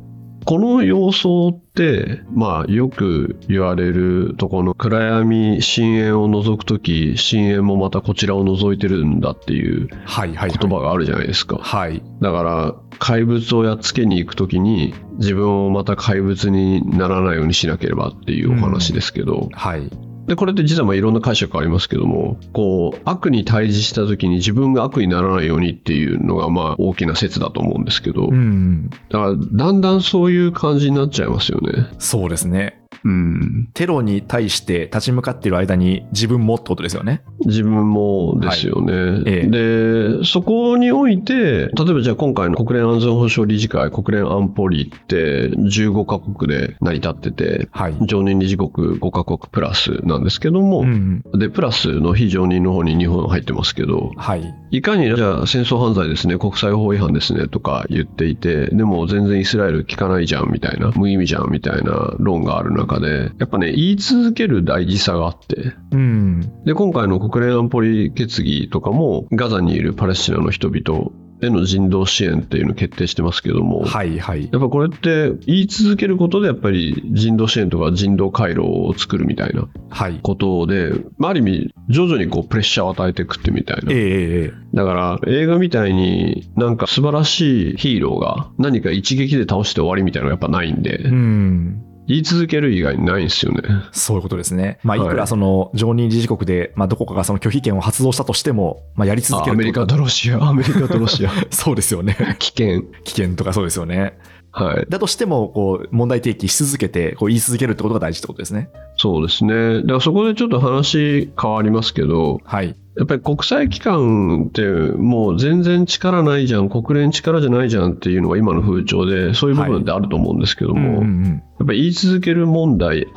[0.47, 10.57] この様相って、まあ、よく言われるとこの暗闇、深淵を覗くとき、深淵もまたこちらを覗いてるんだっていうはいはい、はい。
[10.57, 11.57] 言葉があるじゃないですか。
[11.57, 12.01] はい。
[12.21, 19.89] だから、怪物をやっつけに行くときに、自分をまた怪物にならないようにしなければっていうお話ですけど、はい。
[20.27, 28.89] で、これって実はまあいろんな解釈ありますけども、こう、悪に対峙したときに自分が悪にならないようにっていうのがまあ大きな説だと思うんですけど、うん。
[28.89, 31.87] だから、だんだんそういう感じになっちゃいますよね。
[31.97, 32.86] そうですね。
[33.03, 33.69] うん。
[33.73, 37.23] テロに対して立ち向かっている間に自分もってことですよね。
[37.45, 39.23] 自分もですよね。
[39.25, 47.95] ええで、そこにおいて、例えばじゃあ今回の国連安全保障理事会、国連安保理って15カ国で成り立ってて、はい。
[48.01, 51.23] 常任理事国5カ国プラスなんですけども、うん。
[51.37, 54.53] で、プラスの非常任の方に日本入ってますけど、はい。
[54.71, 66.63] いかにじゃあ戦争犯罪ですね、国際法違反ですねとか言っていて、でも全然イスラエル聞かないじゃんみたいな、無意味じゃんみたいな論がある中で、やっぱね、言い続ける大事さがあって、うん。
[66.65, 74.49] で、今回の国連安保理決議とかも、ガザにいるパレスチナの人々への人道支援っていうのを決定してますけども、はいはい。
[74.51, 80.19] やっぱこれって言い続けることでやっぱり人道支援とか人道回廊を作るみたいなはい。
[80.23, 83.99] ことで、まあ、ある意味徐々にこうプレッシャーを与えていくってみたいなええ。
[83.99, 91.83] ええだから映画みたいになんか素晴らしいヒーローが何か一撃で倒して終わりみたいなのがやっぱないんで、うん。
[92.07, 93.61] 言い続ける以外にないんですよね。
[93.91, 94.79] そういうことですね。
[94.83, 101.31] まあ、いはいくらその常任理事国で、まあ、どこかがその拒否権を発動したとしても、まあ、やり続けるあアメリカとロシア、 アメリカとロシア。
[101.51, 102.37] そうですよね。
[102.39, 102.83] 危険。
[103.03, 104.17] 危険とかそうですよね。
[104.51, 104.85] はい。
[104.89, 108.69] だとしても、こう、問題提起し続けて、こう、言い続けるってことが大事ってことですね。
[108.95, 109.81] そうですね。
[109.81, 112.75] だからそこでちょっと話変わりますけど、はい。
[112.97, 121.25] やっぱり国際機関ってもう全然力ないじゃん、国連力じゃないじゃんっていうのが今の風潮で、そういう部分ってあると思うんですけども、うんうんうん。
[121.59, 123.07] やっぱり言い続ける問題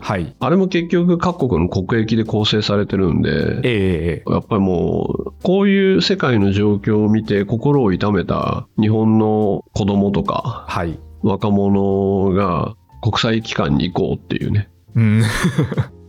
[0.00, 0.34] はい。
[0.40, 10.98] あれも結局各国の国益で構成されてるんで、えやっぱりもう、こういう世界の状況を見て心を痛めた日本の子供とかはい。
[11.22, 15.22] 若者が国際機関に行こうっていうね、うん。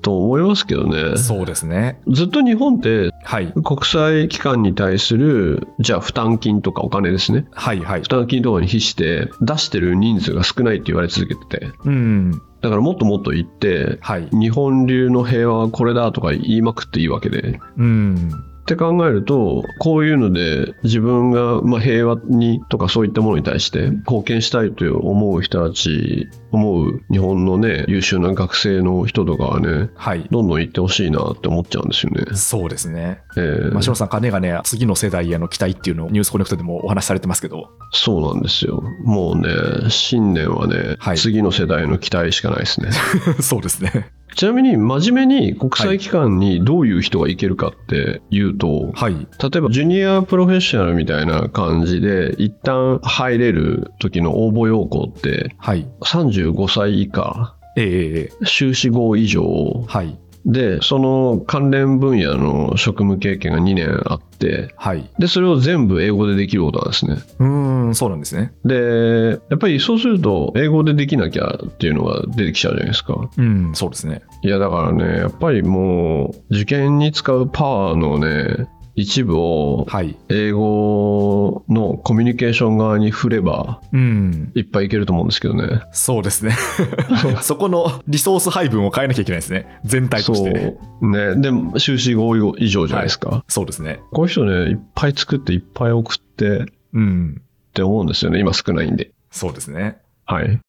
[0.06, 1.18] と思いますけどね。
[1.18, 2.00] そうですね。
[2.08, 3.52] ずっと日本ってはい。
[3.64, 7.48] 国際機関に対する、じゃあ負担金とかお金ですね。
[7.52, 8.10] はいはい負。
[8.10, 11.72] 担金とかに比して出してる人数が少ないって言われ続けてて。
[11.86, 12.32] うん。
[12.62, 14.30] だからもっともっと言って、はい。
[14.32, 17.60] 日本流の平和はこれだとか言いまくっていいわけで。
[17.76, 18.30] うん。
[18.66, 30.28] って考えると、こういうので自分がまあ平和にとかそういったものに対して貢献したいと思う人たち、思う日本のね、優秀な学生の人とかはね、はい。
[30.32, 32.36] どんどん行ってほしいなって思っちゃうんですよね。
[32.36, 33.22] そうですね。
[33.38, 38.82] えーまあ、篠さん、金がね、次の世代への期待っていうのをニュースコネクトでもお話しされてますけど、そうなんですよ。
[39.04, 39.48] もうね、
[39.90, 42.90] 新年はね、はい次の世代の期待しかないですね。
[43.42, 44.10] そうですね。
[44.36, 49.14] ちなみに、真面目に国際機関にどういう人が行けるかっていうと、はい。
[49.14, 55.88] 例えばジュニアプロフェッショナルみたいな感じで、一旦入れる時の応募要項って、はい。
[56.02, 60.18] 35歳以下、えー修士号以上はい。
[60.46, 65.10] で、その関連分野の職務経験が2年あって、はい。
[65.18, 67.18] で、それを全部英語でできることなんですね。
[67.40, 68.54] うーん、そうなんですね。
[68.64, 73.30] で、やっぱりそうすると、英語でできなきゃっていうのが出てきちゃうじゃないですか。
[73.38, 74.22] うん、そうですね。
[74.44, 80.18] いや、だからね、やっぱりもう、受験に使うパワーのね、一部をはい。
[80.30, 85.82] 英語のコミュニケーション側に振れば、うん、いっぱいいけると思うんですけどね。
[85.92, 86.56] そうですね。
[87.42, 89.80] そこのリソース配分を変えなきゃいけないですね。
[89.84, 90.34] 全体と。
[90.34, 90.78] して。
[91.02, 91.36] ね。
[91.36, 93.44] で、修士号以上じゃないですか。
[93.48, 94.00] そうですね。
[94.12, 97.42] こういう人ね、いっぱい作っていっぱい送ってっうん、
[97.74, 98.40] て思うんですよね。
[98.40, 99.12] 今少ないんで。
[99.30, 99.98] そうですね。
[100.26, 100.60] はい。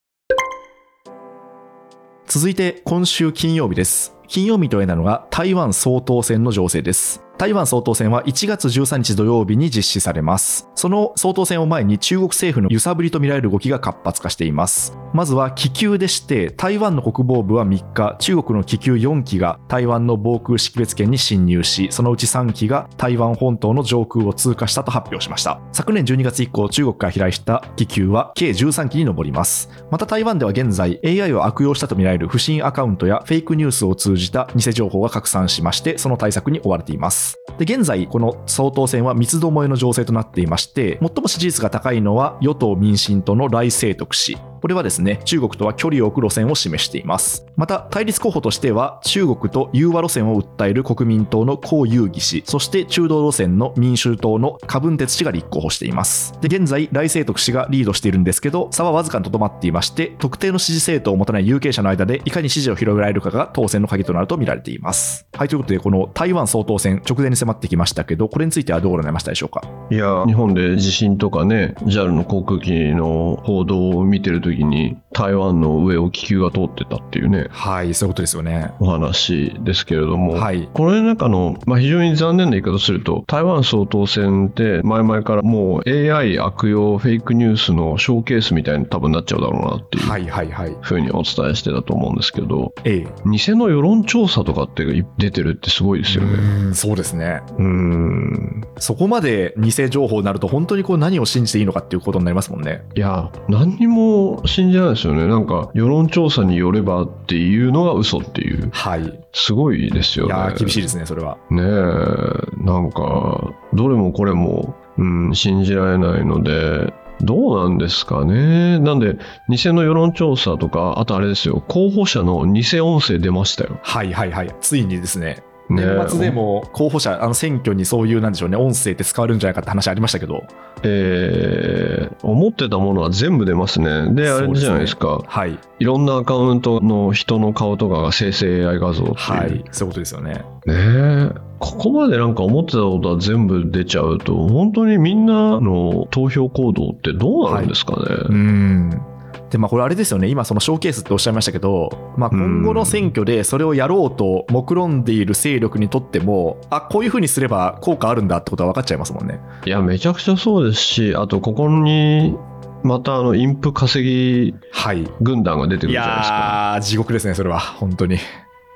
[2.26, 4.12] 続いて今週金曜日です。
[4.26, 7.22] 金曜日というのが台湾総統選の情勢です。
[7.38, 10.70] 台湾総統選は1月13日土曜日に実施されます。
[10.74, 14.96] その総統選を前に中国政府の揺さぶりとみられる動きが活発化しています。
[15.12, 25.60] まずは気球でして、台湾の国防部は3日、中国の気球4機が台湾の防空識別圏に侵入し、そのうち3機が台湾本島の上空を通過したと発表しました。
[25.72, 29.68] 昨年12月以降、中国から飛来した気球は計13機に上ります。
[29.90, 37.25] また台湾では現在 AI を悪用したとみられる不審アカウントやフェイクニュースを通じた偽情報が拡散しましてその対策に追われています
[37.58, 44.36] で現在この総統選は三つどもえの情勢となっていまして最も支持率が高いのは与党民進党の来清徳氏。
[44.60, 47.46] これはですね中国とは距離を置く路線を示しています。
[47.56, 56.34] また対立候補としては中国と融和路線を訴える国民党の江遊義氏そして中道路線の民衆党の柯文哲氏が立候補しています。
[56.40, 65.26] で現在来清徳氏がリードしているんですけど差はわずかにとどまっていまして特定の支持政党を持たない有権者の間でいかに支持を広げられるかが当選の鍵となると見られています。
[65.36, 69.62] はいということでこの台湾総統選直前に迫ってきましたけどこれについてはどうご覧になりましたでしょうか？
[69.90, 78.72] いや、日本で地震とかね、JAL の航空機の報道を見てるときに、台湾の上を気球が通ってたっていうね、はいそういうことですよね。
[78.80, 80.68] お話ですけれども、はい。
[80.72, 90.76] これの中の、まあ、非常に残念な言い方をすると、台湾総統選って前々からもう AI 悪用フェイクニュースのショーケースみたいに多分なっちゃうだろうなっていうはいはいはい。
[90.82, 93.06] ふうにお伝えしてたと思うんですけど、ええ。
[93.24, 94.84] 偽の世論調査とかって
[95.18, 96.32] 出てるってすごいですよね。
[96.34, 97.40] うんそうですね。
[97.58, 98.64] うーん。
[98.78, 102.82] そこまで偽情報になると本当にこう何を信じていいのかっていうことになりますもんね。
[102.94, 105.26] いや、何にも信じないですよね。
[105.26, 108.70] なんか、世論調査によればっていうのが嘘っていう。
[108.72, 110.34] はいすごいですよね。
[110.34, 118.78] いやー厳しいですねそれはねえ、なんか、どれもこれも、うん、信じられないので、どうなんですかね。
[118.78, 119.16] なんで、
[119.48, 123.78] 偽の世論調査とか、あとあれですよ、候補者の偽音声出ましたよ。
[123.82, 130.44] はいはいはいついにですね年末でも候補者、あの選挙にそういうなんでしょうね音声って使われるんじゃないかって話ありましたけど。
[130.82, 134.12] えー思ってたものは全部出ますね。
[134.14, 135.20] で、あれじゃないですか。
[135.26, 135.58] はい。
[135.78, 139.16] いろんなアカウントの人の顔とかが生成 AI 画像っていう。
[139.16, 139.64] はい。
[139.70, 140.32] そういうことですよね。
[140.32, 141.30] ねえ。
[141.58, 148.16] ここまでなんか思ってたことは全部出ちゃうと、本当にみんなの投票行動ってどうなるんですかね。
[148.28, 149.02] うん
[149.50, 159.40] でまあ、これあれですよね、今、そのショーケースっておっしゃいましたけど、まあ、今後の選挙でそれをやろうと目論んでいる勢力にとっても、あこういうふうにすれば効果あるんだってことは分かっちゃいますもんね。
[159.64, 162.36] いや、めちゃくちゃそうですし、あとここに、
[162.82, 165.08] またあの、インプ稼ぎはい。
[165.20, 166.36] 軍団が出てくるいじゃないですか。
[166.36, 168.16] やー、地獄ですね、それは、本当に。
[168.16, 168.20] ね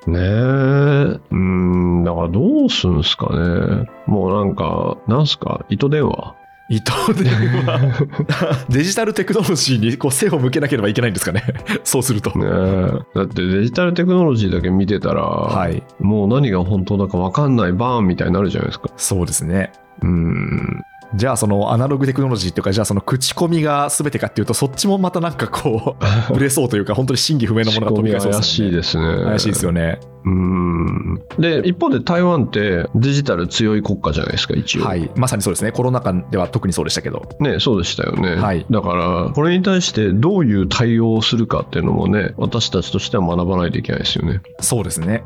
[0.07, 0.17] え。
[0.17, 3.89] うーん、だからどうすんすかね。
[4.07, 6.35] もうなんか、なんすか、糸電話？
[6.71, 7.29] 伊藤電
[7.65, 8.07] 話
[8.71, 11.43] デジタルテクノロジーにこう背を向けなければいけないんですかね、
[11.83, 12.31] そうすると。
[12.39, 13.17] ねえ。
[13.19, 18.89] だってデジタルテクノロジーだけ見てたら、はい、もう何が本当だか分かんないバーンみたいになるじゃないですか。
[18.95, 19.73] そうですね。
[20.01, 20.81] うーん。
[21.13, 29.23] じゃあ、そのアナログテクノロジーというか、じゃあ、その口コミが全てかっていうと、そっちもまたなんかこう、 ぶれそうというか、本当に真偽不明なものが飛び交いそう怪しいですね。
[29.25, 29.99] 怪しいですよね。
[30.23, 31.21] うーん。
[31.37, 34.85] で、一方で台湾ってデジタル強い国家じゃないですか、一応。
[34.85, 38.35] はい、まさにそうですね、コロナ禍では特にそうでしたけど、ね、そうでしたよね。
[38.35, 44.41] はいだから、これに対してどういう対応をするかっていうのもね、私たちとしては学ばないといけないですよね。
[44.59, 45.23] そうですね。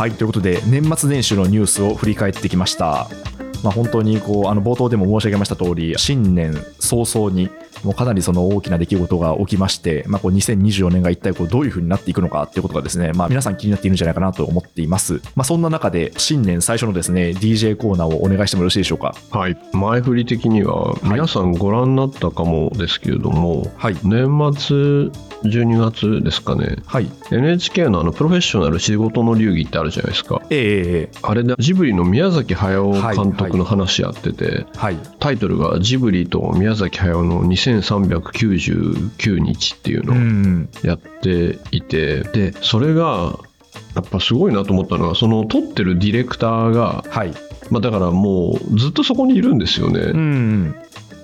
[0.00, 3.10] はいということで年末年始のニュースを振り返ってきました。
[3.62, 7.50] まあ、本当にこうあの冒頭でも申し上げました通り新年早々に
[7.84, 19.14] もうかなりその大きな出来事が起きまして、まあ、こう2024年が一体こうどういう風になっていくのかっていうことがですね、まあ、皆さん気になっているんじゃないかなと思っています、まあ、そんな中で新年最初のですね DJ コーナーをお願いしてもよろしいでしょうか？
[19.30, 19.56] はい。
[19.72, 23.96] 前振り的には、皆さんご覧になったかもですけれども、はい。
[24.04, 24.26] 年
[24.56, 24.76] 末
[25.42, 27.10] 12月ですかね、はい。
[27.30, 30.42] NHK のあのプロフェッショナル仕事の流儀ってあるじゃないですか。
[30.50, 34.96] ええええあれでジブリの宮崎駿監督の話やってて、はい。
[35.18, 37.42] タイトルがジブリと宮崎駿の
[37.78, 40.68] 2399日っていううのをん。
[40.82, 43.38] やっていて、で、それが、
[43.94, 47.32] やっぱすごいなと思ったのが、その撮ってるディレクターが、はい。
[47.70, 50.00] まあだからもうずっとそこにいるんですよね。
[50.00, 50.74] うん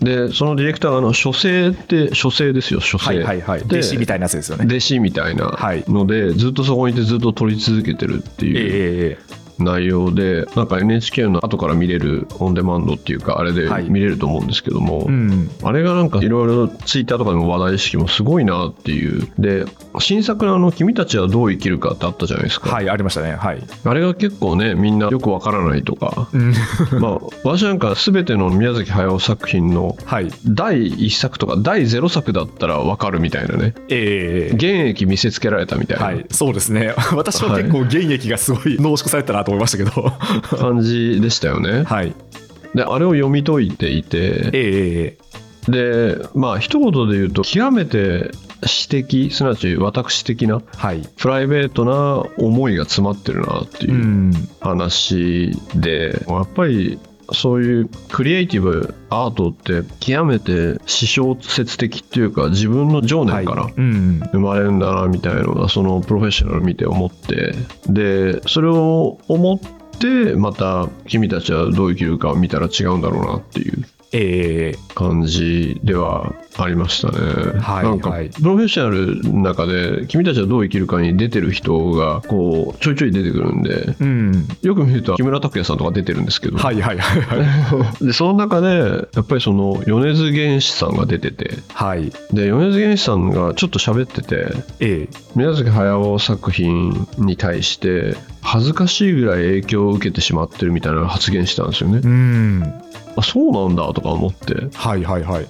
[0.00, 3.06] で、そのディレクターがあの書生って、書生ですよ、書生。
[3.06, 3.60] はいはいはい。
[3.60, 4.66] で弟子みたいなやつですよね。
[4.66, 5.84] 弟子みたいなはい。
[5.88, 19.28] ので、ずっとそこにいてずっと撮り続けてるってええいうええ内容で、なんか NHK の後から見れるオンデマンドっていうか、あれではい見れると思うんですけども、うんあれがなんかいろいろツイッターとかでも話題意識もすごいなっていう。
[19.38, 19.64] で、
[19.98, 22.70] 新作のあの、君たちはどう生きるかってあったじゃないですか。
[22.70, 26.52] はいありましたねはいあれが結構ね、みんなよくわからないとか、うん
[27.00, 33.74] まあ、 私なんか全ての宮崎駿作品のはい第1作とか第0作だったらわかるみたいなね。
[33.88, 36.04] ええ現役見せつけられたみたいな。
[36.04, 36.94] はい、そうですね。
[37.14, 40.12] 私は結構現役がすごい濃縮されたなと思いましたけど。
[40.58, 41.84] 感じでしたよね。
[41.84, 42.12] はい。
[42.74, 45.26] で、あれを読み解いていて、ええ
[45.68, 48.30] で、まあ、一言で言うと、極めて
[48.60, 51.02] 私的、すなわち私的な、はい。
[51.16, 53.90] プライベートな思いが詰まってるなってう。
[53.90, 56.98] いうん話で、やっぱり、
[57.32, 63.66] そういうクリエイティブアートって極めて私小説的っていうか自分の情念から。
[63.76, 67.54] 生まれるんだなみたいなのがそのプロフェッショナル見て思って
[67.88, 69.58] でそれを思っ
[69.98, 73.86] てまた君たちはどう生きるかを見たら違うんだろうなっていう
[74.16, 77.60] ええ感じではありましたね。
[77.60, 84.48] はいなんかはいプロフェッショナルの中で君たちはどう生きるかに出てる人がこうちょいちょい出てくるんでうん。
[84.62, 88.04] よく見ると木村拓哉さんとか出てるんですけど、はいはいはいはい。
[88.06, 92.10] でその中でやっぱりその米津玄師さんが出ててはい。
[92.32, 94.46] で米津玄師さんがちょっと喋ってて
[94.80, 102.00] ええ宮崎駿作品に対して恥ずかしいぐらい影響を受けてしまってるみたいな発言したんですよね。
[102.02, 102.82] うん。
[103.16, 105.46] あそうなんだとか思ってはいはいはい。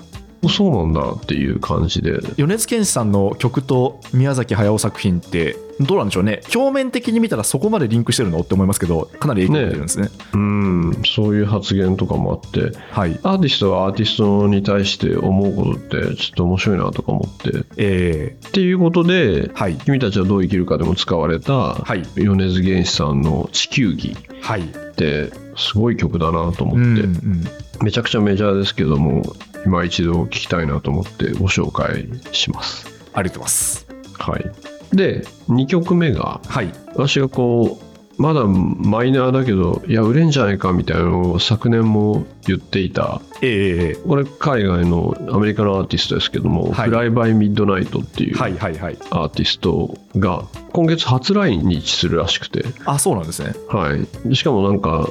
[0.49, 6.41] そうなんだっていう感じで米津玄師さんの曲と宮崎駿作品ってどうなんでしょうね。
[6.55, 10.09] 表面的に見たらそこまでリンクしてるのって思いますけどかなり影響を受けてるんですね。
[10.33, 11.03] うん。
[11.05, 13.19] そういう発言とかもあってはい。
[13.23, 17.65] アーティストはアーティストに対して思うことってちょっと面白いなとか思って。
[17.77, 19.77] えっていうことでえはい。
[19.77, 22.03] 君たちはどう生きるかでも使われたはい。
[22.15, 24.63] 米津玄師さんの「地球儀」はい。
[24.63, 24.65] っ
[24.95, 27.45] てすごい曲だなと思って、うんうん。
[27.83, 29.23] めちゃくちゃメジャーですけども
[29.67, 32.87] 今一度聞きたいなと思ってご紹介します。
[33.13, 33.87] ありがとうございます。
[34.19, 36.73] はいで2曲目がはい。
[36.95, 37.87] 私がこう
[38.19, 43.21] まだマイナーだけどいや売れんじゃないかみたいなのを昨年も言っていた。
[43.43, 46.89] ええこれ海外のアメリカのアーティストですけども「はい。
[46.89, 53.53] フライバイミッドナイト」っていうアーティストが今月初来日するらしくて、あそうなんですね。
[53.69, 53.95] は
[54.27, 55.11] い、しかもなんか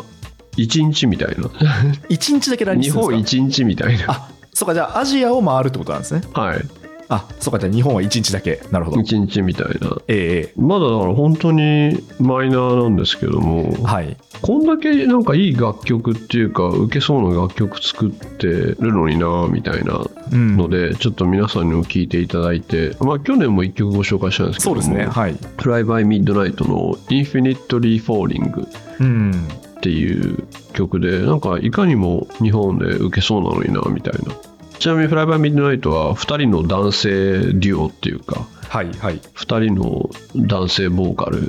[0.58, 1.50] 1日みたいな。
[2.10, 3.42] 一日だけ来日日するんですか？
[3.42, 4.06] 本1日みたいな。
[4.08, 4.74] あそうか。
[4.74, 6.22] じゃあアジアを回るってことなんですね。
[6.34, 6.66] はい
[7.08, 8.62] あそうかじゃあ日本は一日だけ。
[8.72, 8.98] なるほど。
[9.02, 9.98] 1日みたいな。
[10.08, 14.18] えまだだから本当にマイナーなんですけどもえはい。
[14.42, 20.58] こんだけなんかいい楽曲っていうか受けそうな楽曲作ってるのになみたいなうん。
[20.58, 25.36] ので、ちょっと皆さんにも聴いていただいて、まあ去年も1曲ご紹介したんですけどもそうですねはい。
[25.62, 28.68] フライバイミッドナイトの Infinitely Falling
[29.00, 29.32] うん。
[29.78, 30.44] っていう
[30.74, 34.34] 曲でなんかいかにも日本で受けそうなのになみたいな
[34.80, 39.20] ちなみにフライバイミッドナイトは2人の男性デュオっていうかはいはい。
[39.20, 41.48] 2人の男性ボーカル。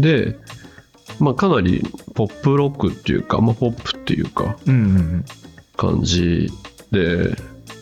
[0.00, 0.38] で、
[1.18, 1.82] まあ、かなり
[2.14, 4.56] ポップロックっていうか、まあ、ポップっていうか
[5.76, 6.48] 感じ
[6.92, 7.34] で、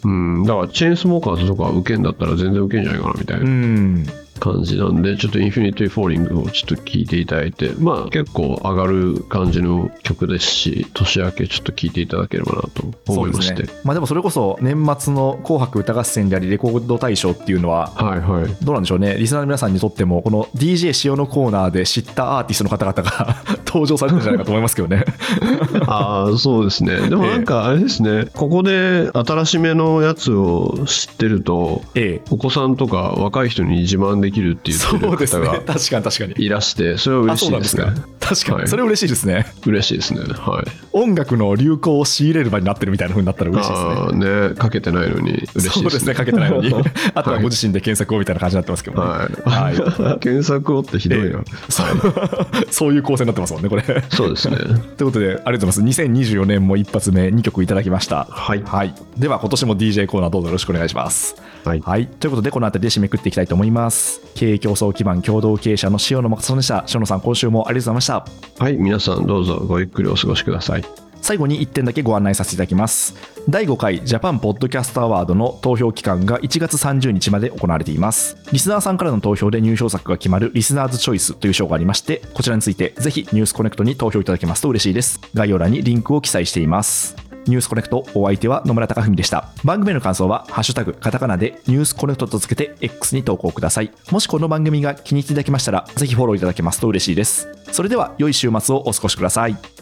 [0.05, 3.45] うん、だからチェーンスモーカーズとか受けんだったら全然受けんじゃないかなみたいな。
[3.45, 4.07] うん
[4.39, 13.63] 感じなんで、ちょっと Infinity Falling をちょっと聴いていただいて、まあ結構上がる感じの曲ですし、年明けちょっと聴いていただければなと思いまして。
[13.63, 18.65] ですねまあでもそれこそ年末の「紅白歌合戦」でありレコード大賞っていうのははいはい。
[18.65, 23.37] どうなんでしょうねリスナーの皆さんにとってもこの DJ 塩のコーナーで知ったアーティストの方々が
[23.67, 25.05] 登場されたんじゃないかと思いますけどね
[25.87, 27.09] ああ、そうですね。
[27.09, 38.09] でもなんかあれですね、ここで新しめのやつを知ってると、ええお子さんとか若い人に自慢でできるって言ってそうるですね確かに確かにいらして、それは嬉しいでねか。
[38.21, 40.21] 確かに、はいそれ嬉しいですね嬉しいですね。
[40.21, 40.65] はい。
[40.93, 45.71] 音楽の流行を仕入れる場になってるみたいな風になったら嬉しいですねああね、かけてないのに嬉しいですね。
[45.71, 46.75] そうですねかけてないのに
[47.15, 49.77] あとははいご自身で検索をみたいな感じになってますけどね、はい。
[49.77, 51.25] はい 検索をってひどいな。
[51.25, 51.35] ええ
[51.69, 51.87] そう
[52.71, 54.57] そういう構成になってますもんねこれそうですね。
[54.97, 56.03] ということで、ありがとうございます。
[56.03, 58.27] 2024年も一発目2曲いただきました。
[58.31, 58.95] はいはい。
[59.17, 61.37] では、今年も DJ コーナーどうぞよろしくお願いします。
[61.65, 61.81] はい。
[61.81, 62.07] はい。
[62.07, 64.18] ということで、この辺りで締めくっていきたいと思います。
[64.35, 66.85] 経営競争基盤共同経営者の塩野誠さんでした。
[66.93, 68.65] 塩野さん、今週もありがとうございました。
[68.65, 68.77] はい。
[68.77, 70.85] 皆さんどうぞごゆっくりお過ごしください。
[71.21, 73.15] 最後に1点だけご案内させていただきます。
[73.49, 78.37] 第5回ジャパンポッドキャストアワードの投票期間が1月30日まで行われています。
[78.53, 85.21] リスナーさんからの投票で入賞作が決まるリスナーズチョイスという賞がありまして、こちらについてぜひニュースコネクトに投票いただけますと嬉しいです。
[85.35, 87.28] 概要欄にリンクを記載しています。
[87.49, 89.49] ニュースコネクトお相手は野村貴文でした。
[89.65, 93.91] 番組の感想は、ハッシュタグ、カタカナでニュースコネクトとつけて X に投稿ください。
[94.11, 97.49] もしこの番組が気に入っていただけましたら、ぜひフォローいただけますと嬉しいです。
[97.73, 99.78] それでは、良い週末をお過ごしください。